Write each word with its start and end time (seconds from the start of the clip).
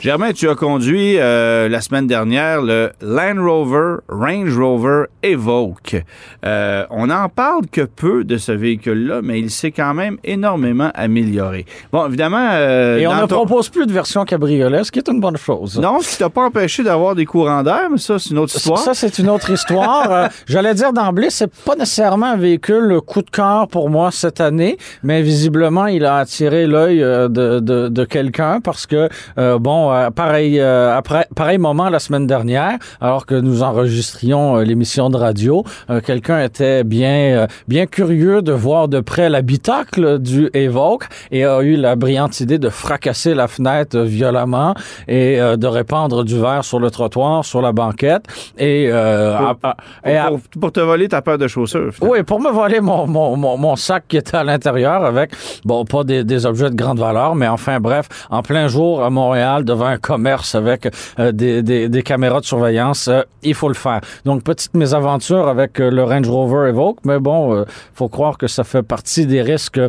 Germain, 0.00 0.32
tu 0.32 0.48
as 0.48 0.54
conduit 0.54 1.18
euh, 1.18 1.68
la 1.68 1.82
semaine 1.82 2.06
dernière 2.06 2.62
le 2.62 2.90
Land 3.02 3.34
Rover 3.44 3.96
Range 4.08 4.58
Rover 4.58 5.04
Evoque. 5.22 6.02
Euh, 6.46 6.86
on 6.88 7.08
n'en 7.08 7.28
parle 7.28 7.66
que 7.70 7.82
peu 7.82 8.24
de 8.24 8.38
ce 8.38 8.50
véhicule-là, 8.50 9.20
mais 9.22 9.38
il 9.40 9.50
s'est 9.50 9.72
quand 9.72 9.92
même 9.92 10.16
énormément 10.24 10.90
amélioré. 10.94 11.66
Bon, 11.92 12.06
évidemment... 12.06 12.48
euh, 12.52 12.96
Et 12.96 13.06
on 13.06 13.14
ne 13.14 13.20
ton- 13.26 13.36
propose 13.44 13.68
plus 13.68 13.84
de 13.84 13.92
version 13.92 14.24
cabriolet, 14.24 14.84
ce 14.84 14.90
qui 14.90 15.00
est 15.00 15.08
une 15.08 15.20
bonne 15.20 15.36
chose. 15.36 15.78
Non, 15.78 16.00
ce 16.00 16.12
qui 16.12 16.16
t'a 16.16 16.30
pas 16.30 16.46
empêché 16.46 16.82
d'avoir 16.82 17.14
des 17.14 17.26
courants 17.26 17.62
d'air, 17.62 17.88
mais 17.90 17.98
ça, 17.98 18.18
c'est 18.18 18.30
une 18.30 18.38
autre 18.38 18.56
histoire. 18.56 18.78
Ça, 18.78 18.94
c'est 18.94 19.18
une 19.18 19.28
autre 19.28 19.50
histoire. 19.50 20.10
Euh, 20.10 20.28
J'allais 20.46 20.72
dire 20.72 20.94
d'emblée, 20.94 21.28
c'est 21.28 21.52
pas 21.66 21.76
nécessairement 21.76 22.26
un 22.32 22.36
véhicule 22.38 23.00
coup 23.06 23.20
de 23.20 23.28
cœur 23.30 23.68
pour 23.68 23.90
moi 23.90 24.10
cette 24.12 24.40
année, 24.40 24.78
mais 25.02 25.20
visiblement, 25.20 25.84
il 25.88 26.06
a 26.06 26.16
attiré 26.16 26.66
l'œil 26.66 27.00
de, 27.00 27.28
de, 27.60 27.88
de 27.88 28.04
quelqu'un 28.06 28.60
parce 28.62 28.86
que, 28.86 29.10
euh, 29.36 29.58
euh, 29.90 30.10
pareil, 30.10 30.58
euh, 30.60 30.96
après, 30.96 31.26
pareil 31.34 31.58
moment 31.58 31.88
la 31.88 31.98
semaine 31.98 32.26
dernière, 32.26 32.78
alors 33.00 33.26
que 33.26 33.34
nous 33.34 33.62
enregistrions 33.62 34.56
euh, 34.58 34.62
l'émission 34.64 35.10
de 35.10 35.16
radio, 35.16 35.64
euh, 35.90 36.00
quelqu'un 36.00 36.42
était 36.42 36.84
bien, 36.84 37.46
bien 37.68 37.86
curieux 37.86 38.42
de 38.42 38.52
voir 38.52 38.88
de 38.88 39.00
près 39.00 39.28
l'habitacle 39.28 40.18
du 40.18 40.50
Evoque 40.54 41.04
et 41.30 41.44
a 41.44 41.60
eu 41.62 41.76
la 41.76 41.96
brillante 41.96 42.40
idée 42.40 42.58
de 42.58 42.68
fracasser 42.68 43.34
la 43.34 43.48
fenêtre 43.48 43.98
violemment 44.00 44.74
et 45.08 45.38
de 45.38 45.66
répandre 45.66 46.24
du 46.24 46.38
verre 46.38 46.64
sur 46.64 46.78
le 46.80 46.90
trottoir, 46.90 47.44
sur 47.44 47.62
la 47.62 47.72
banquette. 47.72 48.24
Et, 48.58 48.88
Pour- 48.90 48.96
à- 48.98 49.56
à- 49.62 49.76
et 50.10 50.16
à- 50.16 50.28
pour, 50.28 50.40
pour 50.60 50.72
te 50.72 50.80
voler 50.80 51.08
ta 51.08 51.22
paire 51.22 51.38
de 51.38 51.48
chaussures. 51.48 51.92
finalement. 51.92 52.14
oui, 52.16 52.22
pour 52.22 52.40
me 52.40 52.50
voler 52.50 52.80
mon, 52.80 53.06
mon, 53.06 53.36
mon, 53.36 53.56
mon 53.56 53.76
sac 53.76 54.04
qui 54.08 54.16
était 54.16 54.36
à 54.36 54.44
l'intérieur 54.44 55.04
avec, 55.04 55.30
bon, 55.64 55.84
pas 55.84 56.04
des, 56.04 56.24
des 56.24 56.46
objets 56.46 56.70
de 56.70 56.74
grande 56.76 56.98
valeur, 56.98 57.34
mais 57.34 57.48
enfin, 57.48 57.80
bref, 57.80 58.06
en 58.30 58.42
plein 58.42 58.68
jour 58.68 59.02
à 59.02 59.10
Montréal, 59.10 59.64
devant 59.64 59.79
un 59.86 59.98
commerce 59.98 60.54
avec 60.54 60.88
euh, 61.18 61.32
des, 61.32 61.62
des, 61.62 61.88
des 61.88 62.02
caméras 62.02 62.40
de 62.40 62.46
surveillance, 62.46 63.08
euh, 63.08 63.22
il 63.42 63.54
faut 63.54 63.68
le 63.68 63.74
faire. 63.74 64.00
Donc, 64.24 64.42
petite 64.42 64.74
mésaventure 64.74 65.48
avec 65.48 65.80
euh, 65.80 65.90
le 65.90 66.04
Range 66.04 66.28
Rover 66.28 66.68
Evoque, 66.70 66.98
mais 67.04 67.18
bon, 67.18 67.64
faut 67.94 68.08
croire 68.08 68.38
que 68.38 68.46
ça 68.46 68.64
fait 68.64 68.82
partie 68.82 69.26
des 69.26 69.42
risques 69.42 69.80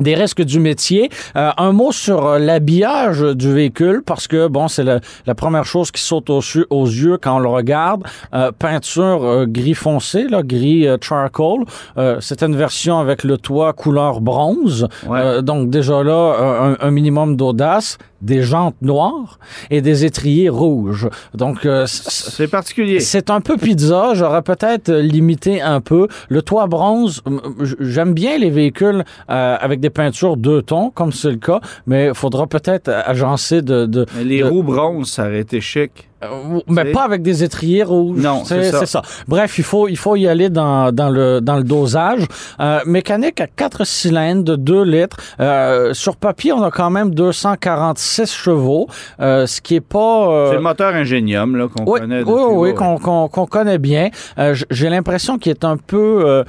des 0.00 0.16
risques 0.16 0.42
du 0.42 0.58
métier. 0.58 1.08
Euh, 1.36 1.52
un 1.56 1.70
mot 1.70 1.92
sur 1.92 2.36
l'habillage 2.40 3.20
du 3.20 3.52
véhicule, 3.52 4.02
parce 4.04 4.26
que, 4.26 4.48
bon, 4.48 4.66
c'est 4.66 4.82
la, 4.82 4.98
la 5.24 5.36
première 5.36 5.64
chose 5.64 5.92
qui 5.92 6.02
saute 6.02 6.30
aux, 6.30 6.40
yeux- 6.40 6.66
aux 6.70 6.86
yeux 6.86 7.16
quand 7.16 7.36
on 7.36 7.38
le 7.38 7.48
regarde. 7.48 8.02
Euh, 8.34 8.50
peinture 8.58 9.24
euh, 9.24 9.46
gris 9.46 9.74
foncé, 9.74 10.26
là, 10.28 10.42
gris 10.42 10.88
charcoal. 11.00 11.60
C'est 12.18 12.42
une 12.42 12.56
version 12.56 12.98
avec 12.98 13.22
le 13.22 13.38
toit 13.38 13.72
couleur 13.72 14.20
bronze. 14.20 14.88
Ouais. 15.06 15.40
Donc, 15.42 15.70
déjà 15.70 16.02
là, 16.02 16.34
un, 16.40 16.76
un 16.80 16.90
minimum 16.90 17.36
d'audace 17.36 17.96
des 18.24 18.42
jantes 18.42 18.74
noires 18.82 19.38
et 19.70 19.80
des 19.80 20.04
étriers 20.04 20.48
rouges. 20.48 21.08
Donc, 21.34 21.64
euh, 21.66 21.84
C'est 21.86 22.48
particulier. 22.48 23.00
c'est 23.00 23.30
un 23.30 23.40
peu 23.40 23.56
pizza. 23.56 24.14
J'aurais 24.14 24.42
peut-être 24.42 24.88
euh, 24.88 25.02
limité 25.02 25.60
un 25.60 25.80
peu. 25.80 26.08
Le 26.28 26.42
toit 26.42 26.66
bronze, 26.66 27.22
j'aime 27.80 28.14
bien 28.14 28.38
les 28.38 28.50
véhicules 28.50 29.04
euh, 29.30 29.56
avec 29.60 29.80
des 29.80 29.90
peintures 29.90 30.36
deux 30.36 30.62
tons, 30.62 30.90
comme 30.90 31.12
c'est 31.12 31.30
le 31.30 31.36
cas, 31.36 31.60
mais 31.86 32.08
il 32.08 32.14
faudra 32.14 32.46
peut-être 32.46 32.88
agencer 32.88 33.62
de... 33.62 34.06
les 34.22 34.40
de- 34.40 34.44
roues 34.44 34.62
bronzes, 34.62 35.10
ça 35.10 35.26
aurait 35.26 35.40
été 35.40 35.60
chic. 35.60 36.08
Euh, 36.32 36.60
mais 36.68 36.92
pas 36.92 37.04
avec 37.04 37.22
des 37.22 37.44
étriers 37.44 37.82
rouges. 37.82 38.20
Non, 38.20 38.44
c'est 38.44 38.86
ça. 38.86 39.02
Bref, 39.28 39.58
il 39.58 39.64
faut 39.64 39.88
il 39.88 39.96
faut 39.96 40.16
y 40.16 40.28
aller 40.28 40.48
dans, 40.50 40.92
dans 40.92 41.10
le 41.10 41.40
dans 41.40 41.56
le 41.56 41.64
dosage. 41.64 42.26
Euh, 42.60 42.80
mécanique 42.86 43.40
à 43.40 43.46
4 43.46 43.86
cylindres 43.86 44.44
de 44.44 44.56
2 44.56 44.84
litres. 44.84 45.16
Euh, 45.40 45.94
sur 45.94 46.16
papier, 46.16 46.52
on 46.52 46.62
a 46.62 46.70
quand 46.70 46.90
même 46.90 47.14
246 47.14 48.32
chevaux, 48.32 48.88
euh, 49.20 49.46
ce 49.46 49.60
qui 49.60 49.76
est 49.76 49.80
pas 49.80 50.48
C'est 50.48 50.56
le 50.56 50.60
moteur 50.60 50.94
Ingenium 50.94 51.56
là, 51.56 51.68
qu'on 51.68 51.84
oui, 51.84 52.00
connaît. 52.00 52.22
oui, 52.22 52.32
oui, 52.32 52.68
ouais. 52.70 52.74
qu'on 52.74 53.46
connaît 53.46 53.78
bien. 53.78 54.10
J'ai 54.70 54.88
l'impression 54.88 55.38
qu'il 55.38 55.50
est 55.50 55.64
un 55.64 55.76
peu, 55.76 56.44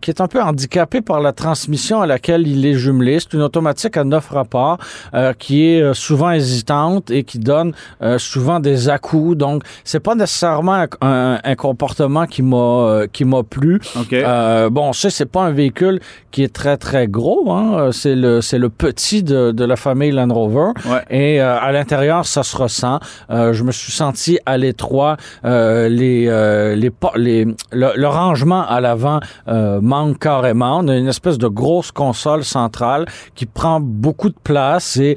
qu'il 0.00 0.14
est 0.14 0.20
un 0.20 0.28
peu 0.28 0.40
handicapé 0.42 1.00
par 1.00 1.20
la 1.20 1.32
transmission 1.32 2.00
à 2.00 2.06
laquelle 2.06 2.46
il 2.46 2.64
est 2.66 2.74
jumelé. 2.74 3.18
C'est 3.20 3.34
une 3.34 3.42
automatique 3.42 3.96
à 3.96 4.04
neuf 4.04 4.28
rapports 4.30 4.78
qui 5.38 5.66
est 5.66 5.94
souvent 5.94 6.30
hésitante 6.30 7.10
et 7.10 7.24
qui 7.24 7.38
donne 7.38 7.72
souvent 8.18 8.60
des 8.60 8.87
à-coups. 8.88 9.36
Donc, 9.36 9.62
c'est 9.84 10.00
pas 10.00 10.14
nécessairement 10.14 10.86
un, 11.00 11.54
comportement 11.56 12.26
qui 12.26 12.42
m'a 12.42 12.56
euh, 12.56 13.06
qui 13.12 13.24
m'a 13.24 13.42
plu. 13.42 13.80
OK. 13.98 14.12
Euh, 14.12 14.70
bon, 14.70 14.92
ça, 14.92 15.10
c'est 15.10 15.26
pas 15.26 15.42
un 15.42 15.50
véhicule 15.50 16.00
qui 16.30 16.42
est 16.42 16.52
très, 16.52 16.76
très 16.76 17.08
gros. 17.08 17.50
Hein. 17.52 17.90
C'est 17.92 18.14
le, 18.14 18.40
c'est 18.40 18.58
le 18.58 18.68
petit 18.68 19.22
de, 19.22 19.50
de 19.52 19.64
la 19.64 19.76
famille 19.76 20.12
Land 20.12 20.32
Rover. 20.32 20.72
Ouais. 20.86 21.02
Et 21.10 21.40
euh, 21.40 21.58
à 21.58 21.72
l'intérieur, 21.72 22.26
ça 22.26 22.42
se 22.42 22.56
ressent. 22.56 23.00
Euh, 23.30 23.52
je 23.52 23.64
me 23.64 23.72
suis 23.72 23.92
senti 23.92 24.38
à 24.46 24.56
l'étroit. 24.56 25.16
Les, 25.44 25.88
les, 25.88 26.90
les, 27.16 27.44
le, 27.72 27.92
le 27.96 28.08
rangement 28.08 28.66
à 28.66 28.80
l'avant 28.80 29.20
manque 29.46 30.18
carrément. 30.18 30.78
On 30.78 30.88
a 30.88 30.96
une 30.96 31.08
espèce 31.08 31.38
de 31.38 31.48
grosse 31.48 31.90
console 31.90 32.44
centrale 32.44 33.06
qui 33.34 33.46
prend 33.46 33.80
beaucoup 33.80 34.28
de 34.28 34.38
place 34.42 34.96
et 34.96 35.16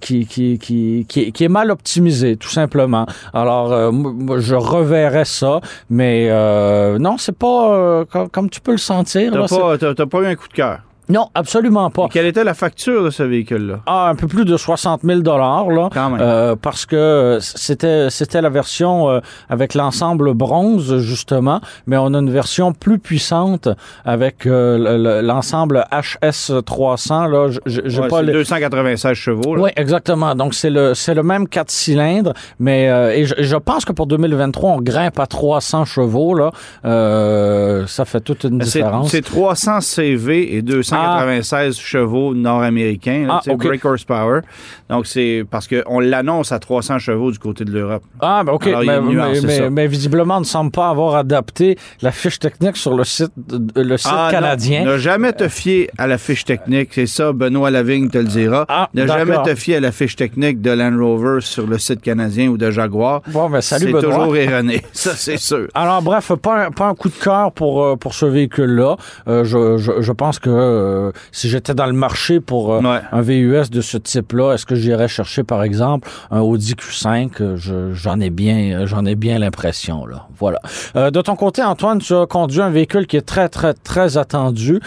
qui, 0.00 0.26
qui, 0.26 0.58
qui, 0.58 1.06
qui, 1.08 1.32
qui 1.32 1.44
est 1.44 1.48
mal 1.48 1.70
optimisée, 1.70 2.36
tout 2.36 2.48
simplement. 2.48 2.89
Alors, 3.32 3.72
euh, 3.72 3.90
je 4.38 4.54
reverrais 4.54 5.24
ça, 5.24 5.60
mais 5.88 6.28
euh, 6.30 6.98
non, 6.98 7.16
c'est 7.18 7.36
pas 7.36 7.74
euh, 7.74 8.04
comme, 8.04 8.28
comme 8.28 8.50
tu 8.50 8.60
peux 8.60 8.72
le 8.72 8.78
sentir. 8.78 9.32
pas, 9.32 9.78
t'as 9.78 10.06
pas 10.06 10.18
eu 10.20 10.26
un 10.26 10.34
coup 10.34 10.48
de 10.48 10.52
cœur? 10.52 10.80
Non, 11.10 11.28
absolument 11.34 11.90
pas. 11.90 12.04
Et 12.06 12.08
Quelle 12.08 12.26
était 12.26 12.44
la 12.44 12.54
facture 12.54 13.04
de 13.04 13.10
ce 13.10 13.22
véhicule-là? 13.22 13.80
Ah, 13.86 14.08
un 14.08 14.14
peu 14.14 14.26
plus 14.26 14.44
de 14.44 14.56
60 14.56 15.02
000 15.02 15.20
dollars 15.20 15.68
là, 15.70 15.88
Quand 15.92 16.10
même. 16.10 16.20
euh, 16.20 16.56
parce 16.60 16.86
que 16.86 17.38
c'était 17.40 18.08
c'était 18.10 18.40
la 18.40 18.48
version 18.48 19.10
euh, 19.10 19.20
avec 19.48 19.74
l'ensemble 19.74 20.32
bronze 20.34 20.98
justement, 20.98 21.60
mais 21.86 21.96
on 21.96 22.14
a 22.14 22.18
une 22.18 22.30
version 22.30 22.72
plus 22.72 22.98
puissante 22.98 23.68
avec 24.04 24.46
euh, 24.46 24.78
le- 24.78 25.02
le- 25.02 25.20
l'ensemble 25.26 25.84
HS 25.90 26.62
300 26.64 27.26
là. 27.26 27.48
J'ai 27.66 28.00
Ouais, 28.00 28.08
pas 28.08 28.18
c'est 28.20 28.26
le. 28.26 28.32
296 28.32 29.14
chevaux. 29.14 29.56
là. 29.56 29.62
Oui, 29.62 29.70
exactement. 29.76 30.34
Donc 30.34 30.54
c'est 30.54 30.70
le 30.70 30.94
c'est 30.94 31.14
le 31.14 31.22
même 31.22 31.48
4 31.48 31.70
cylindres, 31.70 32.32
mais 32.58 32.88
euh, 32.88 33.12
et 33.14 33.24
je, 33.24 33.34
je 33.38 33.56
pense 33.56 33.84
que 33.84 33.92
pour 33.92 34.06
2023 34.06 34.70
on 34.70 34.80
grimpe 34.80 35.18
à 35.18 35.26
300 35.26 35.84
chevaux 35.84 36.34
là. 36.34 36.50
Euh, 36.84 37.86
ça 37.86 38.04
fait 38.04 38.20
toute 38.20 38.44
une 38.44 38.58
différence. 38.58 39.10
c'est 39.10 39.22
300 39.24 39.80
CV 39.80 40.56
et 40.56 40.62
296 41.00 41.78
chevaux 41.78 42.34
nord-américains. 42.34 43.26
Ah, 43.30 43.40
c'est 43.44 43.52
OK. 43.52 43.64
brake 43.66 43.84
horsepower. 43.84 44.40
Donc, 44.88 45.06
c'est 45.06 45.44
parce 45.50 45.68
qu'on 45.68 46.00
l'annonce 46.00 46.52
à 46.52 46.58
300 46.58 46.98
chevaux 46.98 47.30
du 47.30 47.38
côté 47.38 47.64
de 47.64 47.72
l'Europe. 47.72 48.02
Ah, 48.20 48.42
ben 48.44 48.52
OK. 48.52 48.66
Alors, 48.66 48.82
mais, 48.84 48.96
une 48.98 49.08
nuance, 49.08 49.28
mais- 49.32 49.40
c'est 49.40 49.46
mais- 49.46 49.58
ça. 49.58 49.70
mais 49.70 49.86
visiblement, 49.86 50.36
on 50.38 50.40
ne 50.40 50.44
semble 50.44 50.70
pas 50.70 50.88
avoir 50.88 51.14
adapté 51.16 51.76
la 52.02 52.10
fiche 52.12 52.38
technique 52.38 52.76
sur 52.76 52.94
le 52.94 53.04
site, 53.04 53.32
le 53.76 53.96
site 53.96 54.10
Ah, 54.12 54.26
non. 54.26 54.30
canadien. 54.38 54.84
Ne 54.84 54.98
jamais 54.98 55.32
te 55.32 55.48
fier 55.48 55.90
à 55.98 56.06
la 56.06 56.18
fiche 56.18 56.44
technique. 56.44 56.90
C'est 56.92 57.06
ça, 57.06 57.32
Benoît 57.32 57.70
Lavigne 57.70 58.08
te 58.08 58.18
le 58.18 58.24
dira. 58.24 58.64
Ah, 58.68 58.88
ne 58.94 59.06
jamais 59.06 59.36
te 59.42 59.54
fier 59.54 59.76
à 59.76 59.80
la 59.80 59.92
fiche 59.92 60.16
technique 60.16 60.60
de 60.60 60.70
Land 60.70 60.96
Rover 60.98 61.40
sur 61.40 61.66
le 61.66 61.78
site 61.78 62.00
canadien 62.00 62.48
ou 62.48 62.56
de 62.56 62.70
Jaguar. 62.70 63.22
Bon, 63.28 63.48
ben, 63.50 63.60
salut, 63.60 63.86
C'est 63.86 63.92
Benoît. 63.92 64.14
toujours 64.16 64.36
erroné. 64.36 64.82
Ça, 64.92 65.12
c'est 65.14 65.36
sûr. 65.36 65.68
Alors, 65.74 66.02
bref, 66.02 66.32
pas 66.42 66.66
un, 66.66 66.70
pas 66.70 66.86
un 66.86 66.94
coup 66.94 67.08
de 67.08 67.14
cœur 67.14 67.52
pour, 67.52 67.82
euh, 67.84 67.96
pour 67.96 68.14
ce 68.14 68.26
véhicule-là. 68.26 68.96
Euh, 69.28 69.44
je, 69.44 69.76
je, 69.78 70.00
je 70.00 70.12
pense 70.12 70.38
que 70.38 70.50
euh, 70.80 71.12
si 71.32 71.48
j'étais 71.48 71.74
dans 71.74 71.86
le 71.86 71.92
marché 71.92 72.40
pour 72.40 72.72
euh, 72.74 72.80
Ouais. 72.80 73.00
un 73.12 73.20
VUS 73.20 73.70
de 73.70 73.80
ce 73.80 73.96
type-là, 73.98 74.54
est-ce 74.54 74.66
que 74.66 74.74
j'irais 74.74 75.08
chercher, 75.08 75.44
par 75.44 75.62
exemple, 75.62 76.08
un 76.30 76.40
Audi 76.40 76.74
Q5? 76.74 77.30
Euh, 77.40 77.56
je- 77.56 77.92
J'en 77.92 78.18
ai 78.20 78.30
bien, 78.30 78.86
j'en 78.86 79.04
ai 79.04 79.14
bien 79.14 79.38
l'impression, 79.38 80.06
là. 80.06 80.26
Voilà. 80.38 80.58
Euh, 80.96 81.10
de 81.10 81.20
ton 81.20 81.36
côté, 81.36 81.62
Antoine, 81.62 81.98
tu 81.98 82.14
as 82.14 82.26
conduit 82.26 82.60
un 82.62 82.70
véhicule 82.70 83.06
qui 83.06 83.16
est 83.16 83.22
très, 83.22 83.48
très, 83.48 83.74
très 83.74 84.16
attendu. 84.16 84.80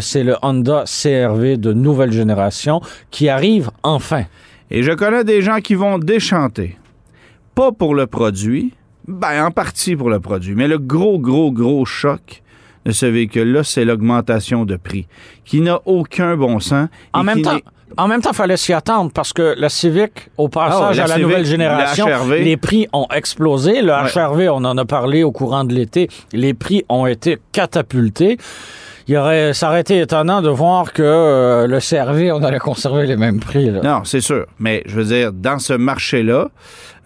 C'est 0.00 0.24
le 0.24 0.36
Honda 0.42 0.84
CRV 0.86 1.56
de 1.56 1.72
nouvelle 1.72 2.12
génération 2.12 2.80
qui 3.10 3.28
arrive 3.28 3.70
enfin. 3.82 4.24
Et 4.70 4.82
je 4.82 4.92
connais 4.92 5.24
des 5.24 5.40
gens 5.42 5.60
qui 5.60 5.74
vont 5.74 5.98
déchanter. 5.98 6.76
Pas 7.54 7.70
pour 7.72 7.94
le 7.94 8.06
produit, 8.06 8.72
ben 9.06 9.44
en 9.46 9.50
partie 9.50 9.94
pour 9.96 10.10
le 10.10 10.18
produit, 10.20 10.54
mais 10.54 10.66
le 10.68 10.78
gros, 10.78 11.18
gros, 11.18 11.52
gros 11.52 11.84
choc 11.84 12.42
de 12.84 12.92
ce 12.92 13.06
véhicule-là, 13.06 13.64
c'est 13.64 13.84
l'augmentation 13.84 14.64
de 14.64 14.76
prix, 14.76 15.06
qui 15.44 15.60
n'a 15.60 15.80
aucun 15.86 16.36
bon 16.36 16.60
sens. 16.60 16.88
En 17.12 17.22
même 17.24 17.42
temps, 17.42 17.58
En 17.96 18.08
même 18.08 18.20
temps, 18.20 18.30
il 18.32 18.36
fallait 18.36 18.56
s'y 18.56 18.72
attendre 18.72 19.12
parce 19.14 19.32
que 19.32 19.54
la 19.56 19.68
Civic, 19.68 20.28
au 20.36 20.48
passage 20.48 20.96
Ah, 20.96 20.96
la 20.96 21.04
à 21.04 21.06
la 21.06 21.14
Civic, 21.14 21.22
nouvelle 21.22 21.42
le 21.42 21.44
génération, 21.48 22.06
les 22.30 22.56
prix 22.56 22.88
ont 22.92 23.06
explosé. 23.14 23.82
Le 23.82 23.92
Ouais. 23.92 24.10
HRV, 24.12 24.48
on 24.50 24.64
en 24.64 24.76
a 24.76 24.84
parlé 24.84 25.22
au 25.22 25.30
courant 25.30 25.62
de 25.62 25.72
l'été, 25.72 26.08
les 26.32 26.54
prix 26.54 26.84
ont 26.88 27.06
été 27.06 27.38
catapultés. 27.52 28.36
Il 29.06 29.16
aurait, 29.16 29.52
ça 29.52 29.68
aurait 29.68 29.82
été 29.82 30.00
étonnant 30.00 30.40
de 30.42 30.48
voir 30.48 30.92
que 30.92 31.02
euh, 31.02 31.66
le 31.68 31.78
CRV, 31.78 32.32
on 32.32 32.42
allait 32.42 32.58
conserver 32.58 33.06
les 33.06 33.16
mêmes 33.16 33.38
prix. 33.38 33.70
là. 33.70 33.80
Non, 33.82 34.02
c'est 34.04 34.22
sûr. 34.22 34.46
Mais 34.58 34.82
je 34.86 34.96
veux 34.96 35.04
dire, 35.04 35.32
dans 35.32 35.58
ce 35.58 35.74
marché-là, 35.74 36.48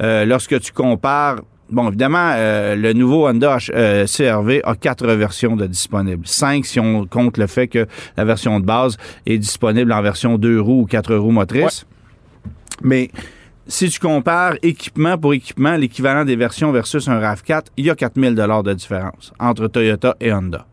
euh, 0.03 0.25
lorsque 0.25 0.59
tu 0.61 0.73
compares. 0.73 1.37
Bon, 1.71 1.89
évidemment, 1.89 2.33
euh, 2.35 2.75
le 2.77 2.93
nouveau 2.95 3.29
Honda 3.29 3.59
euh, 3.75 4.07
CRV 4.07 4.63
a 4.65 4.75
quatre 4.75 5.07
versions 5.07 5.55
de 5.55 5.67
disponibles. 5.67 6.27
Cinq 6.27 6.65
si 6.65 6.81
on 6.81 7.07
compte 7.07 7.37
le 7.37 7.47
fait 7.47 7.69
que 7.69 7.87
la 8.17 8.25
version 8.25 8.59
de 8.59 8.65
base 8.65 8.97
est 9.27 9.37
disponible 9.39 9.93
en 9.93 10.01
version 10.01 10.39
deux 10.39 10.61
roues 10.61 10.83
ou 10.83 10.87
quatre 10.87 11.15
roues 11.15 11.31
motrices. 11.31 11.85
Mais 12.83 13.11
si 13.67 13.91
tu 13.91 14.01
compares 14.01 14.55
équipement 14.63 15.19
pour 15.19 15.35
équipement, 15.35 15.77
l'équivalent 15.77 16.25
des 16.25 16.37
versions 16.37 16.73
versus 16.73 17.07
un 17.09 17.21
RAV4, 17.21 17.65
il 17.77 17.85
y 17.87 17.91
a 17.91 17.95
4000 17.95 18.35
dollars 18.35 18.63
de 18.63 18.73
différence 18.73 19.33
entre 19.39 19.67
Toyota 19.69 20.17
et 20.21 20.33
Honda 20.33 20.65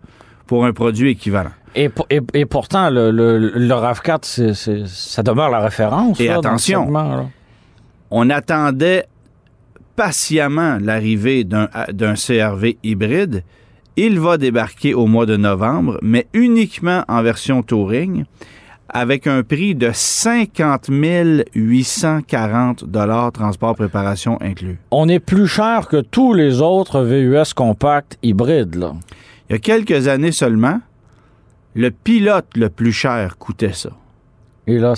pour 0.48 0.66
un 0.66 0.72
produit 0.72 1.10
équivalent. 1.12 1.52
Et, 1.76 1.90
pour- 1.90 2.06
et, 2.10 2.22
et 2.34 2.46
pourtant, 2.46 2.90
le, 2.90 3.12
le, 3.12 3.38
le 3.38 3.68
RAV4, 3.74 4.20
c'est- 4.22 4.54
c'est- 4.54 4.88
ça 4.88 5.24
demeure 5.24 5.50
la 5.50 5.60
référence. 5.60 6.18
Et 6.22 6.28
là, 6.28 6.38
attention. 6.38 6.86
on 8.12 8.30
attendait 8.30 9.06
patiemment 9.96 10.78
l'arrivée 10.82 11.44
d'un 11.44 12.14
CRV 12.16 12.78
hybride. 12.84 13.44
Il 13.98 14.20
va 14.20 14.38
débarquer 14.38 14.94
au 14.94 15.06
mois 15.06 15.26
de 15.26 15.38
novembre, 15.38 15.98
mais 16.02 16.28
uniquement 16.34 17.06
en 17.08 17.22
version 17.22 17.64
touring, 17.64 18.26
avec 18.90 19.26
un 19.28 19.44
prix 19.44 19.74
de 19.76 19.92
50 19.94 20.90
840 21.56 22.86
dollars 22.86 23.32
transport 23.32 23.76
préparation 23.76 24.38
inclus. 24.42 24.80
On 24.92 25.08
est 25.08 25.20
plus 25.20 25.48
cher 25.48 25.88
que 25.88 26.02
tous 26.02 26.34
les 26.34 26.62
autres 26.62 27.02
VUS 27.02 27.54
compacts 27.54 28.18
hybrides. 28.22 28.76
Là. 28.76 28.94
Il 29.50 29.54
y 29.54 29.56
a 29.56 29.60
quelques 29.60 30.08
années 30.08 30.32
seulement, 30.32 30.80
le 31.74 31.92
pilote 31.92 32.48
le 32.56 32.70
plus 32.70 32.94
cher 32.94 33.38
coûtait 33.38 33.74
ça. 33.74 33.90
Et 34.68 34.80
là, 34.80 34.92
En 34.92 34.94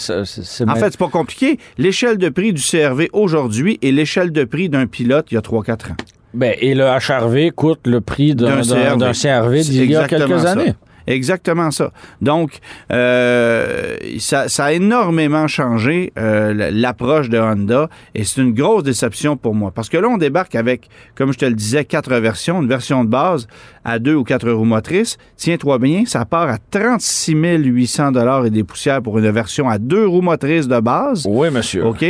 fait, 0.76 0.92
c'est 0.92 0.98
pas 0.98 1.10
compliqué. 1.10 1.60
L'échelle 1.78 2.18
de 2.18 2.30
prix 2.30 2.54
du 2.54 2.62
CRV 2.62 3.10
aujourd'hui 3.14 3.80
est 3.82 3.92
l'échelle 3.92 4.32
de 4.32 4.44
prix 4.44 4.70
d'un 4.70 4.88
pilote 4.88 5.28
il 5.32 5.36
y 5.36 5.38
a 5.38 5.42
3-4 5.42 5.92
ans. 5.92 5.96
Ben, 6.34 6.56
et 6.60 6.76
le 6.76 6.84
HRV 6.84 7.52
coûte 7.52 7.88
le 7.88 8.02
prix 8.02 8.36
d'un 8.36 8.62
CRV. 8.62 9.62
d'il 9.62 9.92
y 9.92 9.96
a 9.96 10.08
quelques 10.08 10.40
ça. 10.40 10.52
années. 10.52 10.74
Exactement 11.08 11.72
ça. 11.72 11.92
Donc, 12.22 12.60
euh, 12.92 13.98
ça, 14.20 14.50
ça 14.50 14.66
a 14.66 14.72
énormément 14.74 15.48
changé 15.48 16.12
euh, 16.18 16.72
l'approche 16.72 17.30
de 17.30 17.40
Honda 17.40 17.90
et 18.14 18.24
c'est 18.24 18.42
une 18.42 18.54
grosse 18.54 18.84
déception 18.84 19.38
pour 19.38 19.56
moi. 19.56 19.72
Parce 19.72 19.90
que 19.90 19.98
là, 19.98 20.08
on 20.10 20.18
débarque 20.18 20.56
avec, 20.56 20.90
comme 21.16 21.32
je 21.32 21.38
te 21.38 21.46
le 21.46 21.54
disais, 21.54 21.86
quatre 21.86 22.14
versions. 22.18 22.62
Une 22.62 22.68
version 22.68 23.04
de 23.04 23.10
base 23.10 23.48
à 23.86 24.00
deux 24.00 24.16
ou 24.16 24.24
quatre 24.24 24.50
roues 24.50 24.66
motrices. 24.66 25.18
Tiens-toi 25.38 25.80
bien, 25.80 26.04
ça 26.06 26.26
part 26.26 26.50
à 26.50 26.58
36 26.58 27.34
800 27.34 28.12
dollars 28.12 28.46
et 28.46 28.50
des 28.50 28.64
poussières 28.64 29.02
pour 29.02 29.18
une 29.18 29.30
version 29.30 29.70
à 29.70 29.78
deux 29.78 30.06
roues 30.06 30.22
motrices 30.22 30.68
de 30.68 30.80
base. 30.80 31.26
Oui, 31.28 31.50
monsieur. 31.50 31.86
OK? 31.86 32.06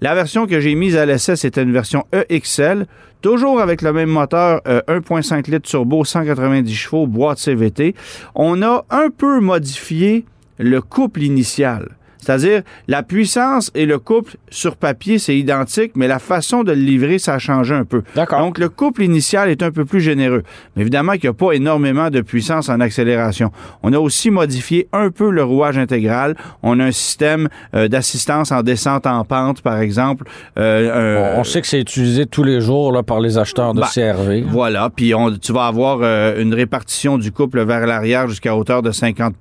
La 0.00 0.14
version 0.14 0.46
que 0.46 0.58
j'ai 0.60 0.74
mise 0.74 0.96
à 0.96 1.04
l'essai, 1.04 1.36
c'était 1.36 1.62
une 1.62 1.72
version 1.72 2.06
EXL, 2.12 2.86
toujours 3.20 3.60
avec 3.60 3.82
le 3.82 3.92
même 3.92 4.08
moteur 4.08 4.60
euh, 4.66 4.80
1.5 4.88 5.50
litres 5.50 5.68
turbo, 5.68 6.04
190 6.04 6.74
chevaux, 6.74 7.06
boîte 7.06 7.38
CVT. 7.38 7.94
On 8.40 8.62
a 8.62 8.86
un 8.90 9.10
peu 9.10 9.40
modifié 9.40 10.24
le 10.58 10.80
couple 10.80 11.24
initial. 11.24 11.97
C'est-à-dire, 12.28 12.60
la 12.88 13.02
puissance 13.02 13.70
et 13.74 13.86
le 13.86 13.98
couple 13.98 14.36
sur 14.50 14.76
papier, 14.76 15.18
c'est 15.18 15.34
identique, 15.38 15.92
mais 15.94 16.06
la 16.08 16.18
façon 16.18 16.62
de 16.62 16.72
le 16.72 16.78
livrer, 16.80 17.18
ça 17.18 17.32
a 17.32 17.38
changé 17.38 17.74
un 17.74 17.84
peu. 17.86 18.02
D'accord. 18.14 18.40
Donc, 18.40 18.58
le 18.58 18.68
couple 18.68 19.02
initial 19.02 19.48
est 19.48 19.62
un 19.62 19.70
peu 19.70 19.86
plus 19.86 20.02
généreux. 20.02 20.42
Mais 20.76 20.82
évidemment 20.82 21.12
qu'il 21.12 21.22
n'y 21.22 21.28
a 21.30 21.32
pas 21.32 21.52
énormément 21.52 22.10
de 22.10 22.20
puissance 22.20 22.68
en 22.68 22.80
accélération. 22.80 23.50
On 23.82 23.94
a 23.94 23.98
aussi 23.98 24.30
modifié 24.30 24.88
un 24.92 25.10
peu 25.10 25.30
le 25.30 25.42
rouage 25.42 25.78
intégral. 25.78 26.34
On 26.62 26.78
a 26.80 26.84
un 26.84 26.90
système 26.92 27.48
euh, 27.74 27.88
d'assistance 27.88 28.52
en 28.52 28.62
descente 28.62 29.06
en 29.06 29.24
pente, 29.24 29.62
par 29.62 29.78
exemple. 29.80 30.24
Euh, 30.58 31.32
On, 31.38 31.44
sait 31.44 31.62
que 31.62 31.66
c'est 31.66 31.80
utilisé 31.80 32.26
tous 32.26 32.42
les 32.44 32.60
jours 32.60 32.92
là, 32.92 33.02
par 33.02 33.20
les 33.20 33.38
acheteurs 33.38 33.72
de 33.72 33.80
Ben, 33.80 33.86
CRV. 33.86 34.42
voilà, 34.46 34.90
puis 34.94 35.14
on- 35.14 35.30
tu 35.38 35.54
vas 35.54 35.64
avoir 35.66 36.00
euh, 36.02 36.42
une 36.42 36.52
répartition 36.52 37.16
du 37.16 37.32
couple 37.32 37.62
vers 37.64 37.86
l'arrière 37.86 38.28
jusqu'à 38.28 38.54
hauteur 38.54 38.82
de 38.82 38.90
50 38.90 39.34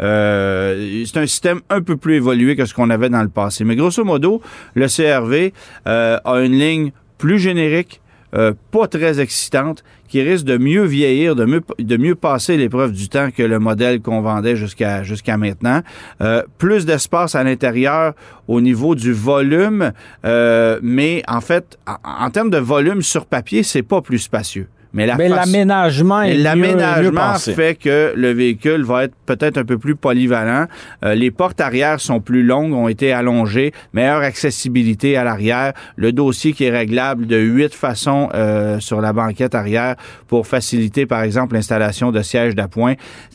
Euh, 0.00 1.04
C'est 1.06 1.18
un 1.18 1.26
système 1.26 1.60
un 1.70 1.80
peu 1.80 1.96
plus 2.02 2.16
évolué 2.16 2.56
que 2.56 2.66
ce 2.66 2.74
qu'on 2.74 2.90
avait 2.90 3.08
dans 3.08 3.22
le 3.22 3.30
passé. 3.30 3.64
Mais 3.64 3.76
grosso 3.76 4.04
modo, 4.04 4.42
le 4.74 4.88
CRV 4.88 5.54
euh, 5.86 6.18
a 6.22 6.40
une 6.40 6.58
ligne 6.58 6.92
plus 7.16 7.38
générique, 7.38 8.02
euh, 8.34 8.52
pas 8.70 8.88
très 8.88 9.20
excitante, 9.20 9.82
qui 10.08 10.20
risque 10.20 10.44
de 10.44 10.58
mieux 10.58 10.84
vieillir, 10.84 11.34
de 11.34 11.96
mieux, 11.96 12.14
passer 12.14 12.58
l'épreuve 12.58 12.92
du 12.92 13.08
temps 13.08 13.30
que 13.30 13.42
le 13.42 13.58
modèle 13.58 14.02
qu'on 14.02 14.20
vendait 14.20 14.56
jusqu'à 14.56 15.36
maintenant. 15.38 15.80
Euh, 16.20 16.42
plus 16.58 16.84
d'espace 16.84 17.34
à 17.34 17.44
l'intérieur 17.44 18.12
au 18.48 18.60
niveau 18.60 18.94
du 18.94 19.14
volume, 19.14 19.92
mais 20.22 21.22
en 21.26 21.40
fait, 21.40 21.78
en 21.86 22.30
termes 22.30 22.50
de 22.50 22.58
volume 22.58 23.00
sur 23.00 23.24
papier, 23.24 23.62
c'est 23.62 23.82
pas 23.82 24.02
plus 24.02 24.18
spacieux. 24.18 24.68
Mais 24.94 25.06
la 25.06 25.16
Mais 25.16 25.28
façon- 25.30 25.50
l'aménagement 25.52 26.22
est 26.22 26.28
et 26.30 26.32
mieux- 26.32 26.38
mieux 26.38 26.42
L'aménagement 26.42 27.34
fait 27.38 27.74
que 27.76 28.12
le 28.14 28.32
véhicule 28.32 28.82
va 28.82 29.04
être 29.04 29.14
peut-être 29.26 29.56
un 29.58 29.64
peu 29.64 29.78
plus 29.78 29.96
polyvalent. 29.96 30.66
Euh, 31.04 31.14
les 31.14 31.30
portes 31.30 31.60
arrière 31.60 31.98
sont 32.00 32.20
plus 32.20 32.42
longues, 32.42 32.74
ont 32.74 32.88
été 32.88 33.12
allongées, 33.12 33.72
meilleure 33.94 34.20
accessibilité 34.22 35.16
à 35.16 35.24
l'arrière. 35.24 35.72
Le 35.96 36.12
dossier 36.12 36.52
qui 36.52 36.64
est 36.64 36.70
réglable 36.70 37.26
de 37.26 37.38
huit 37.38 37.74
façons 37.74 38.28
euh, 38.34 38.78
sur 38.80 39.00
la 39.00 39.12
banquette 39.12 39.54
arrière 39.54 39.96
pour 40.28 40.46
faciliter, 40.46 41.06
par 41.06 41.22
exemple, 41.22 41.54
l'installation 41.54 42.12
de 42.12 42.20
sièges 42.22 42.54
d'appoint. 42.54 42.94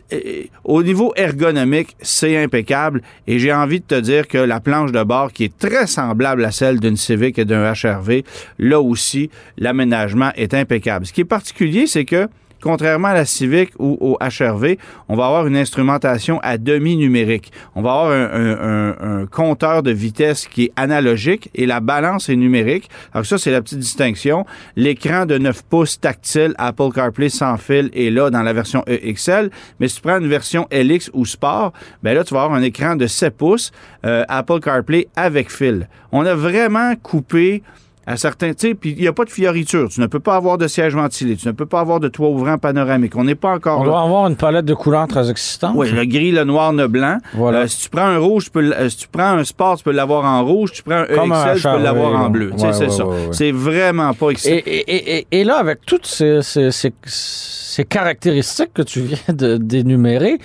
Et 0.10 0.50
Au 0.64 0.84
niveau 0.84 1.12
ergonomique, 1.18 1.98
c'est 2.02 2.42
impeccable. 2.42 3.02
Et 3.28 3.40
j'ai 3.40 3.52
envie 3.52 3.82
de 3.82 3.86
te 3.86 4.00
dire 4.00 4.28
que 4.28 4.38
la 4.38 4.62
planche 4.62 4.94
de 4.94 5.04
bord, 5.04 5.34
qui 5.34 5.44
est 5.46 5.58
très 5.58 5.86
semblable 5.86 6.46
à 6.46 6.52
celle 6.52 6.80
d'une 6.80 6.96
Civic 6.96 7.38
et 7.40 7.44
d'un 7.46 7.74
HRV, 7.74 8.24
là 8.58 8.80
aussi, 8.80 9.30
l'aménagement 9.58 10.32
est 10.36 10.54
impeccable. 10.54 11.06
Ce 11.06 11.12
qui 11.12 11.22
est 11.22 11.26
c'est 11.88 12.06
que 12.06 12.28
Contrairement 12.62 13.10
à 13.10 13.14
la 13.14 13.26
Civic 13.26 13.72
ou 13.78 13.98
au 14.02 14.18
HRV, 14.20 14.78
on 15.10 15.16
va 15.16 15.28
avoir 15.28 15.48
une 15.48 15.56
instrumentation 15.56 16.40
à 16.42 16.58
demi 16.58 16.98
numérique. 16.98 17.52
On 17.76 17.82
va 17.82 17.92
avoir 17.92 18.12
un 18.12 19.26
compteur 19.28 19.84
de 19.84 19.92
vitesse 19.92 20.48
qui 20.48 20.66
est 20.66 20.74
analogique 20.76 21.50
et 21.54 21.66
la 21.66 21.80
balance 21.80 22.30
est 22.30 22.36
numérique. 22.36 22.90
Alors 23.14 23.26
ça, 23.26 23.38
c'est 23.38 23.52
la 23.52 23.62
petite 23.62 23.80
distinction. 23.80 24.46
L'écran 24.76 25.26
de 25.26 25.38
9 25.38 25.64
pouces 25.64 26.00
tactile 26.00 26.56
Apple 26.58 26.90
CarPlay 26.94 27.30
sans 27.30 27.58
fil 27.58 27.92
est 27.94 28.10
là 28.10 28.30
dans 28.32 28.42
la 28.42 28.54
version 28.54 28.84
EXL, 28.88 29.52
mais 29.80 29.88
si 29.88 29.98
tu 29.98 30.02
prends 30.02 30.20
une 30.20 30.28
version 30.28 30.68
LX 30.72 31.12
ou 31.14 31.26
Sport, 31.26 31.74
ben 32.02 32.16
là, 32.16 32.24
tu 32.24 32.34
vas 32.34 32.44
avoir 32.44 32.58
un 32.58 32.64
écran 32.64 32.96
de 32.96 33.06
7 33.06 33.38
pouces 33.38 33.72
euh, 34.06 34.24
Apple 34.30 34.60
CarPlay 34.60 35.08
avec 35.16 35.52
fil. 35.52 35.88
On 36.12 36.26
a 36.26 36.34
vraiment 36.34 36.96
coupé 36.96 37.62
à 38.10 38.16
certains, 38.16 38.54
tu 38.54 38.74
puis 38.74 38.92
il 38.98 39.02
n'y 39.02 39.08
a 39.08 39.12
pas 39.12 39.26
de 39.26 39.30
fioriture. 39.30 39.90
Tu 39.90 40.00
ne 40.00 40.08
peux 40.08 40.22
pas 40.22 40.38
avoir 40.38 40.58
de 40.58 40.66
siège 40.68 40.96
ventilé. 40.96 41.36
Tu 41.36 41.46
ne 41.46 41.52
peux 41.52 41.66
pas 41.66 41.82
avoir 41.82 42.00
de 42.00 42.08
toit 42.08 42.30
ouvrant 42.30 42.58
panoramique. 42.58 43.18
On 43.18 43.26
n'est 43.26 43.36
pas 43.36 43.54
encore 43.54 43.82
On 43.82 43.84
là. 43.84 43.90
doit 43.90 44.02
avoir 44.02 44.28
une 44.28 44.38
palette 44.38 44.64
de 44.64 44.74
couleurs 44.74 45.08
très 45.10 45.30
excitante. 45.30 45.74
Oui, 45.76 45.92
le 45.92 46.06
gris, 46.06 46.32
le 46.32 46.46
noir, 46.46 46.72
le 46.72 46.88
blanc. 46.88 47.18
Voilà. 47.34 47.60
Euh, 47.60 47.68
si 47.68 47.82
tu 47.82 47.90
prends 47.90 48.06
un 48.06 48.18
rouge, 48.18 48.46
tu 48.46 48.52
peux, 48.52 48.72
euh, 48.74 48.88
si 48.88 48.96
tu 48.98 49.08
prends 49.10 49.32
un 49.38 49.44
sport, 49.44 49.78
tu 49.78 49.84
peux 49.84 49.92
l'avoir 49.92 50.24
en 50.24 50.46
rouge. 50.46 50.72
Tu 50.72 50.84
prends 50.84 51.00
un 51.02 51.06
Comme 51.06 51.34
un 51.34 51.48
EXL, 51.54 51.58
tu 51.58 51.64
peux 51.64 51.70
HRV, 51.70 51.84
l'avoir 51.84 52.22
en 52.22 52.30
bleu. 52.30 52.52
Tu 52.54 52.60
sais, 52.60 52.66
Ouais, 52.68 52.74
c'est 52.74 52.90
ça. 52.92 53.04
C'est 53.34 53.52
vraiment 53.52 54.14
pas 54.14 54.30
excitant. 54.30 54.56
Et, 54.56 54.60
et- 54.88 55.18
et- 55.18 55.28
et 55.32 55.44
là, 55.44 55.58
avec 55.58 55.80
toutes 55.86 56.06
ces, 56.08 56.42
ces- 56.44 56.72
ces- 56.72 56.94
ces 57.06 57.84
caractéristiques 57.84 58.74
que 58.74 58.84
tu 58.84 59.02
viens 59.02 59.18
d'énumérer, 59.60 60.38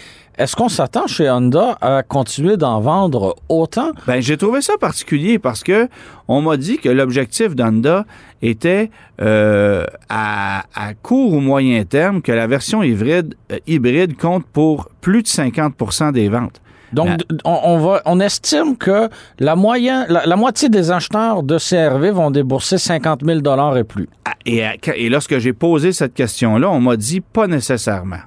est-ce 0.42 0.56
qu'on 0.56 0.68
s'attend 0.68 1.06
chez 1.06 1.30
Honda 1.30 1.78
à 1.80 2.02
continuer 2.02 2.56
d'en 2.56 2.80
vendre 2.80 3.36
autant? 3.48 3.92
Ben, 4.08 4.20
j'ai 4.20 4.36
trouvé 4.36 4.60
ça 4.60 4.72
particulier 4.76 5.38
parce 5.38 5.62
que 5.62 5.88
on 6.26 6.42
m'a 6.42 6.56
dit 6.56 6.78
que 6.78 6.88
l'objectif 6.88 7.54
d'Honda 7.54 8.04
était 8.42 8.90
euh, 9.20 9.84
à, 10.08 10.64
à 10.74 10.94
court 10.94 11.34
ou 11.34 11.40
moyen 11.40 11.84
terme 11.84 12.22
que 12.22 12.32
la 12.32 12.48
version 12.48 12.82
hybride, 12.82 13.36
euh, 13.52 13.58
hybride 13.68 14.16
compte 14.16 14.44
pour 14.52 14.88
plus 15.00 15.22
de 15.22 15.28
50% 15.28 16.10
des 16.10 16.28
ventes. 16.28 16.60
Donc, 16.92 17.06
Ben- 17.06 17.38
on, 17.44 17.60
on 17.62 17.78
va, 17.78 18.02
on 18.04 18.18
estime 18.18 18.76
que 18.76 19.08
la, 19.38 19.54
moyenne, 19.54 20.06
la, 20.08 20.26
la 20.26 20.36
moitié 20.36 20.68
des 20.68 20.90
acheteurs 20.90 21.44
de 21.44 21.56
CRV 21.56 22.10
vont 22.10 22.32
débourser 22.32 22.78
50 22.78 23.20
000 23.24 23.76
et 23.76 23.84
plus. 23.84 24.08
Ah, 24.24 24.32
et 24.44 25.08
lorsque 25.08 25.38
j'ai 25.38 25.52
posé 25.52 25.92
cette 25.92 26.14
question-là, 26.14 26.68
on 26.68 26.80
m'a 26.80 26.96
dit 26.96 27.20
pas 27.20 27.46
nécessairement. 27.46 28.18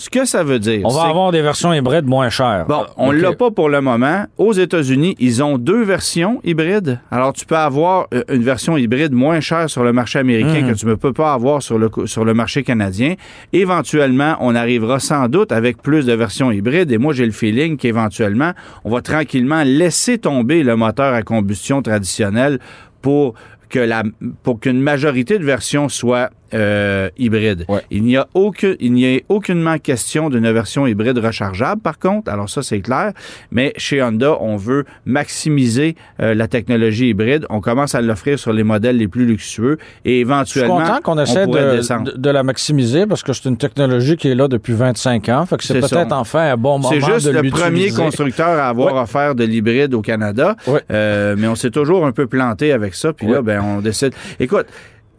Ce 0.00 0.08
que 0.08 0.24
ça 0.24 0.42
veut 0.42 0.58
dire, 0.58 0.80
On 0.84 0.88
va 0.88 1.02
avoir 1.02 1.30
des 1.30 1.42
versions 1.42 1.74
hybrides 1.74 2.06
moins 2.06 2.30
chères. 2.30 2.64
Bon, 2.66 2.86
on 2.96 3.08
OK. 3.10 3.20
l'a 3.20 3.32
pas 3.34 3.50
pour 3.50 3.68
le 3.68 3.82
moment. 3.82 4.24
Aux 4.38 4.54
États-Unis, 4.54 5.14
ils 5.18 5.42
ont 5.42 5.58
deux 5.58 5.82
versions 5.84 6.40
hybrides. 6.42 6.98
Alors, 7.10 7.34
tu 7.34 7.44
peux 7.44 7.54
avoir 7.58 8.06
euh, 8.14 8.22
une 8.30 8.42
version 8.42 8.78
hybride 8.78 9.12
moins 9.12 9.40
chère 9.40 9.68
sur 9.68 9.84
le 9.84 9.92
marché 9.92 10.18
américain 10.18 10.66
que 10.66 10.72
tu 10.74 10.86
ne 10.86 10.94
peux 10.94 11.12
pas 11.12 11.34
avoir 11.34 11.62
sur 11.62 11.78
le, 11.78 11.90
co- 11.90 12.06
sur 12.06 12.24
le 12.24 12.32
marché 12.32 12.62
canadien. 12.62 13.14
Éventuellement, 13.52 14.36
on 14.40 14.54
arrivera 14.54 15.00
sans 15.00 15.28
doute 15.28 15.52
avec 15.52 15.82
plus 15.82 16.06
de 16.06 16.14
versions 16.14 16.50
hybrides. 16.50 16.90
Et 16.90 16.96
moi, 16.98 17.12
j'ai 17.12 17.26
le 17.26 17.32
feeling 17.32 17.76
qu'éventuellement, 17.76 18.52
on 18.84 18.90
va 18.90 19.02
tranquillement 19.02 19.62
laisser 19.64 20.16
tomber 20.16 20.62
le 20.62 20.76
moteur 20.76 21.12
à 21.12 21.22
combustion 21.22 21.82
traditionnel 21.82 22.58
pour 23.02 23.34
que 23.68 23.78
la 23.78 24.02
pour 24.42 24.58
qu'une 24.58 24.80
majorité 24.80 25.38
de 25.38 25.44
versions 25.44 25.88
soient 25.88 26.30
euh, 26.54 27.08
hybrides. 27.18 27.64
Ouais. 27.68 27.80
Il 27.90 28.02
n'y 28.04 28.16
a 28.16 28.26
aucun, 28.34 28.74
il 28.80 28.92
n'y 28.92 29.16
a 29.16 29.20
aucunement 29.28 29.78
question 29.78 30.30
d'une 30.30 30.50
version 30.52 30.86
hybride 30.86 31.18
rechargeable, 31.18 31.80
par 31.80 31.98
contre. 31.98 32.30
Alors 32.30 32.48
ça, 32.48 32.62
c'est 32.62 32.80
clair. 32.80 33.12
Mais 33.50 33.72
chez 33.76 34.02
Honda, 34.02 34.36
on 34.40 34.56
veut 34.56 34.84
maximiser 35.06 35.94
euh, 36.20 36.34
la 36.34 36.48
technologie 36.48 37.08
hybride. 37.10 37.46
On 37.50 37.60
commence 37.60 37.94
à 37.94 38.00
l'offrir 38.00 38.38
sur 38.38 38.52
les 38.52 38.62
modèles 38.64 38.96
les 38.96 39.08
plus 39.08 39.26
luxueux 39.26 39.78
et 40.04 40.10
Je 40.10 40.14
suis 40.14 40.20
éventuellement, 40.20 40.78
content 40.80 40.98
qu'on 41.02 41.18
on 41.18 41.22
essaie 41.22 41.46
de, 41.46 41.52
de- 42.12 42.16
de 42.16 42.30
la 42.30 42.42
maximiser 42.42 43.06
parce 43.06 43.22
que 43.22 43.32
c'est 43.32 43.48
une 43.48 43.56
technologie 43.56 44.16
qui 44.16 44.28
est 44.28 44.34
là 44.34 44.48
depuis 44.48 44.72
25 44.72 45.28
ans. 45.28 45.46
Fait 45.46 45.56
que 45.56 45.64
c'est 45.64 45.80
peut-être 45.80 46.12
enfin 46.12 46.52
un 46.52 46.56
bon 46.56 46.78
moment 46.78 46.88
C'est 46.90 47.00
juste 47.00 47.26
de 47.26 47.32
le 47.38 47.50
premier 47.50 47.90
constructeur 47.90 48.48
à 48.48 48.68
avoir 48.68 48.94
Ouais. 48.94 49.00
offert 49.00 49.34
de 49.34 49.44
l'hybride 49.44 49.94
au 49.94 50.00
Canada. 50.02 50.56
Ouais. 50.66 50.80
Euh, 50.90 51.34
mais 51.38 51.46
on 51.46 51.54
s'est 51.54 51.70
toujours 51.70 52.06
un 52.06 52.12
peu 52.12 52.26
planté 52.26 52.72
avec 52.72 52.94
ça. 52.94 53.12
Puis 53.12 53.26
là, 53.26 53.42
ben, 53.42 53.60
on 53.62 53.80
décide. 53.80 54.12
Écoute, 54.38 54.66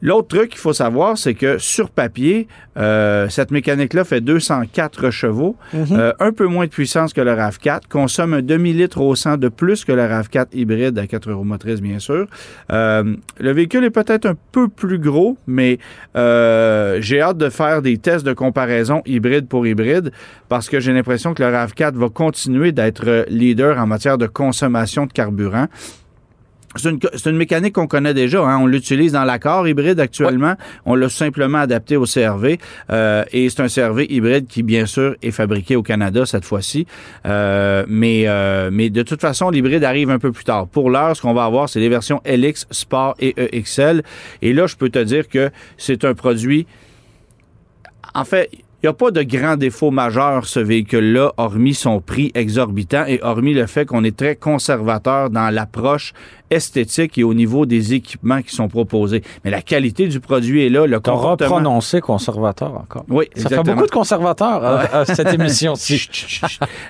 l'autre 0.02 0.28
truc 0.30 0.50
qu'il 0.52 0.60
faut 0.60 0.74
savoir, 0.74 1.18
c'est 1.18 1.34
que 1.34 1.58
sur 1.58 1.90
papier, 1.90 2.48
euh, 2.78 3.28
cette 3.30 3.52
mécanique-là 3.52 4.04
fait 4.04 4.22
204 4.22 5.10
chevaux, 5.12 5.56
Mhm. 5.74 5.86
euh, 5.92 6.14
un 6.20 6.32
peu 6.32 6.46
moins 6.48 6.66
de 6.66 6.70
puissance 6.72 7.14
que 7.14 7.22
le 7.22 7.32
RAV4, 7.34 7.88
consomme 7.90 8.34
un 8.34 8.42
demi-litre 8.42 9.02
au 9.02 9.16
100 9.16 9.38
de 9.38 9.50
plus 9.50 9.86
que 9.86 9.92
le 9.92 10.02
RAV4 10.04 10.48
hybride 10.54 10.98
à 10.98 11.08
4 11.08 11.32
roues 11.32 11.44
motrices, 11.44 11.82
bien 11.82 12.00
sûr. 12.00 12.28
Euh, 12.72 13.16
le 13.40 13.52
véhicule 13.52 13.84
est 13.84 13.90
peut-être 13.92 14.26
un 14.26 14.36
peu 14.52 14.68
plus 14.68 15.00
gros, 15.00 15.38
mais 15.48 15.80
euh, 16.16 16.98
j'ai 17.02 17.22
hâte 17.22 17.38
de 17.38 17.50
faire 17.50 17.82
des 17.82 17.98
tests 17.98 18.26
de 18.26 18.34
comparaison 18.34 19.02
hybride 19.06 19.48
pour 19.48 19.68
hybride 19.68 20.12
parce 20.50 20.70
que 20.70 20.80
j'ai 20.80 20.94
l'impression 20.94 21.34
que 21.34 21.44
le 21.44 21.50
RAV4 21.50 21.96
va 21.96 22.10
continuer 22.10 22.72
d'être 22.72 23.26
leader 23.30 23.78
en 23.78 23.88
matière 23.88 24.18
de 24.18 24.28
consommation 24.28 25.06
de 25.06 25.12
carburant. 25.14 25.68
C'est 26.76 26.90
une, 26.90 27.00
une 27.26 27.38
mécanique 27.38 27.74
qu'on 27.74 27.88
connaît 27.88 28.14
déjà. 28.14 28.42
hein. 28.42 28.60
On 28.62 28.66
l'utilise 28.66 29.12
dans 29.12 29.24
l'accord 29.26 29.68
hybride 29.68 30.00
actuellement. 30.00 30.56
On 30.86 30.96
l'a 30.96 31.10
simplement 31.10 31.58
adapté 31.58 31.98
au 31.98 32.06
CRV. 32.06 32.60
euh, 32.92 33.24
et 33.34 33.50
c'est 33.50 33.62
un 33.62 33.68
CRV 33.68 34.06
hybride 34.10 34.48
qui, 34.48 34.64
bien 34.64 34.86
sûr, 34.86 35.16
est 35.22 35.32
fabriqué 35.32 35.76
au 35.76 35.84
Canada 35.84 36.26
cette 36.26 36.46
fois-ci. 36.46 36.88
Euh, 37.26 37.84
mais, 37.88 38.24
euh, 38.28 38.70
mais 38.72 38.90
de 38.90 39.04
toute 39.04 39.20
façon, 39.22 39.50
l'hybride 39.50 39.84
arrive 39.84 40.10
un 40.12 40.20
peu 40.20 40.32
plus 40.32 40.46
tard. 40.46 40.68
Pour 40.68 40.90
l'heure, 40.90 41.16
ce 41.16 41.22
qu'on 41.22 41.34
va 41.34 41.44
avoir, 41.44 41.68
c'est 41.68 41.80
les 41.80 41.90
versions 41.90 42.22
LX, 42.26 42.68
Sport 42.72 43.16
et 43.20 43.36
EXL. 43.58 44.04
Et 44.42 44.54
là, 44.54 44.68
je 44.68 44.76
peux 44.78 44.90
te 44.90 45.00
dire 45.00 45.28
que 45.28 45.52
c'est 45.78 46.06
un 46.06 46.14
produit 46.14 46.68
en 48.14 48.26
fait, 48.26 48.50
il 48.52 48.60
n'y 48.84 48.90
a 48.90 48.94
pas 48.94 49.12
de 49.12 49.22
grand 49.22 49.58
défaut 49.58 49.92
majeur, 49.92 50.46
ce 50.46 50.60
véhicule-là, 50.60 51.34
hormis 51.38 51.74
son 51.76 52.02
prix 52.02 52.32
exorbitant 52.34 53.06
et 53.08 53.20
hormis 53.22 53.54
le 53.54 53.68
fait 53.68 53.86
qu'on 53.86 54.04
est 54.04 54.18
très 54.18 54.36
conservateur 54.36 55.30
dans 55.30 55.50
l'approche 55.50 56.14
esthétique 56.52 57.18
et 57.18 57.24
au 57.24 57.34
niveau 57.34 57.66
des 57.66 57.94
équipements 57.94 58.42
qui 58.42 58.54
sont 58.56 58.68
proposés. 58.68 59.24
Mais 59.44 59.52
la 59.52 59.62
qualité 59.62 60.08
du 60.08 60.20
produit 60.20 60.66
est 60.66 60.70
là, 60.70 60.86
le 60.86 61.00
comportement... 61.00 61.50
reprononcé 61.56 62.02
conservateur 62.02 62.74
encore. 62.76 63.06
Oui, 63.10 63.26
Ça 63.36 63.50
fait 63.50 63.64
beaucoup 63.64 63.86
de 63.86 63.92
conservateurs 63.92 64.64
à, 64.64 64.80
à 65.00 65.06
cette 65.06 65.34
émission-ci. 65.40 66.08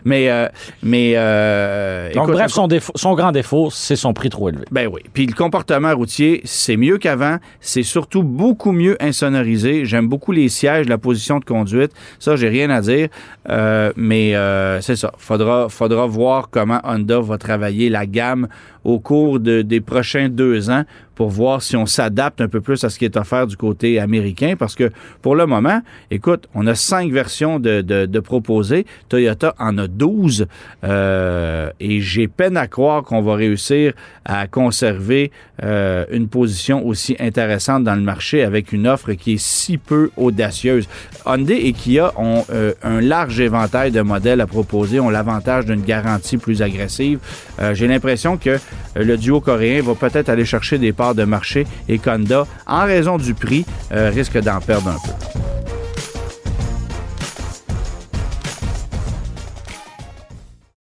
mais, 0.06 0.30
euh, 0.30 0.48
mais 0.84 1.14
euh, 1.16 2.12
Donc, 2.14 2.24
écoute, 2.26 2.34
bref, 2.36 2.52
son, 2.52 2.68
défaut- 2.68 2.94
son 2.96 3.14
grand 3.16 3.32
défaut, 3.32 3.70
c'est 3.72 3.96
son 3.96 4.14
prix 4.14 4.30
trop 4.30 4.50
élevé. 4.50 4.66
Ben 4.72 4.88
oui. 4.92 5.02
Puis 5.14 5.26
le 5.26 5.34
comportement 5.34 5.94
routier, 5.96 6.42
c'est 6.46 6.78
mieux 6.78 6.98
qu'avant. 6.98 7.38
C'est 7.60 7.84
surtout 7.84 8.24
beaucoup 8.24 8.72
mieux 8.72 8.98
insonorisé. 9.02 9.86
J'aime 9.86 10.08
beaucoup 10.08 10.32
les 10.32 10.50
sièges, 10.50 10.88
la 10.90 10.98
position 10.98 11.40
de 11.40 11.46
conduite. 11.46 11.92
Ça, 12.20 12.36
j'ai 12.36 12.50
rien 12.50 12.70
à 12.70 12.82
dire. 12.82 13.10
Euh, 13.50 13.92
mais 13.96 14.36
euh, 14.36 14.82
c'est 14.82 14.96
ça. 14.96 15.12
Faudra, 15.18 15.70
faudra 15.70 16.06
voir 16.08 16.50
comment 16.50 16.80
Honda 16.84 17.20
va 17.20 17.38
travailler 17.38 17.90
la 17.90 18.06
gamme 18.06 18.48
au 18.84 19.00
cours 19.00 19.40
de- 19.40 19.51
des 19.62 19.82
prochains 19.82 20.30
deux 20.30 20.70
ans 20.70 20.86
pour 21.22 21.30
voir 21.30 21.62
si 21.62 21.76
on 21.76 21.86
s'adapte 21.86 22.42
un 22.42 22.48
peu 22.48 22.62
plus 22.62 22.84
à 22.84 22.90
ce 22.90 22.98
qui 22.98 23.06
est 23.06 23.16
offert 23.16 23.46
du 23.46 23.56
côté 23.56 24.00
américain. 24.00 24.56
Parce 24.58 24.74
que 24.74 24.90
pour 25.22 25.36
le 25.36 25.46
moment, 25.46 25.84
écoute, 26.10 26.48
on 26.56 26.66
a 26.66 26.74
cinq 26.74 27.12
versions 27.12 27.60
de, 27.60 27.82
de. 27.82 28.10
Toyota 29.08 29.54
en 29.60 29.78
a 29.78 29.88
12. 29.88 30.48
Euh, 30.84 31.70
et 31.80 32.02
j'ai 32.02 32.28
peine 32.28 32.58
à 32.58 32.66
croire 32.66 33.04
qu'on 33.04 33.22
va 33.22 33.36
réussir 33.36 33.94
à 34.26 34.48
conserver 34.48 35.32
euh, 35.64 36.06
une 36.12 36.28
position 36.28 36.86
aussi 36.88 37.16
intéressante 37.20 37.84
dans 37.84 37.94
le 37.94 38.02
marché 38.02 38.44
avec 38.44 38.72
une 38.72 38.88
offre 38.88 39.14
qui 39.14 39.34
est 39.34 39.42
si 39.42 39.78
peu 39.78 40.10
audacieuse. 40.18 40.88
Hyundai 41.26 41.68
et 41.68 41.74
Kia 41.74 42.14
ont 42.18 42.46
euh, 42.52 42.74
un 42.82 43.00
large 43.00 43.40
éventail 43.40 43.92
de 43.92 44.02
modèles 44.02 44.42
à 44.42 44.48
proposer, 44.48 45.00
ont 45.00 45.12
l'avantage 45.12 45.66
d'une 45.66 45.82
garantie 45.82 46.38
plus 46.38 46.64
agressive. 46.64 47.20
Euh, 47.60 47.76
j'ai 47.76 47.88
l'impression 47.88 48.38
que 48.38 48.58
le 48.96 49.18
duo 49.18 49.40
coréen 49.40 49.84
va 49.84 49.94
peut-être 49.94 50.30
aller 50.30 50.46
chercher 50.46 50.78
des 50.78 50.94
parts 50.94 51.11
de 51.14 51.24
marché 51.24 51.66
et 51.88 52.00
qu'Honda, 52.00 52.46
en 52.68 52.86
raison 52.86 53.18
du 53.18 53.34
prix, 53.34 53.66
euh, 53.92 54.10
risque 54.14 54.38
d'en 54.40 54.60
perdre 54.60 54.90
un 54.90 54.98
peu. 55.06 55.61